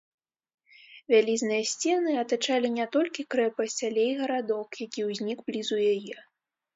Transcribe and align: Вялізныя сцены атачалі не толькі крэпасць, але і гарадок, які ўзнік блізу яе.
Вялізныя 1.13 1.63
сцены 1.71 2.11
атачалі 2.21 2.71
не 2.77 2.87
толькі 2.95 3.25
крэпасць, 3.33 3.75
але 3.89 4.07
і 4.13 4.15
гарадок, 4.23 4.69
які 4.85 5.05
ўзнік 5.11 5.45
блізу 5.51 5.77
яе. 5.93 6.17